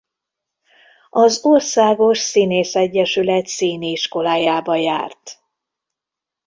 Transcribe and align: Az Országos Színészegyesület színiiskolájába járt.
Az 1.09 1.45
Országos 1.45 2.17
Színészegyesület 2.19 3.47
színiiskolájába 3.47 4.75
járt. 4.75 5.41